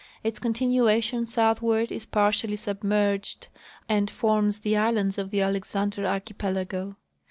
[0.23, 3.49] Its continuation southward is partially submerged
[3.87, 6.95] and forms the islands of the Alexander archipelago.